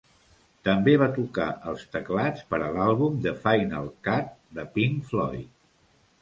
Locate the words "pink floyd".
4.79-5.47